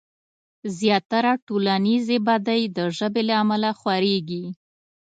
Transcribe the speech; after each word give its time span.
زياتره 0.77 1.33
ټولنيزې 1.47 2.17
بدۍ 2.27 2.61
د 2.77 2.79
ژبې 2.97 3.21
له 3.27 3.33
امله 3.43 3.69
خورېږي. 3.79 4.43